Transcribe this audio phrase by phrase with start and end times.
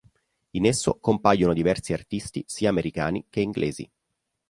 [0.53, 3.87] In esso compaiono diversi artisti sia americani che inglesi.